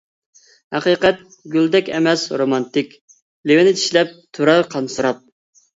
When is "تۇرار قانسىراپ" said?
4.39-5.27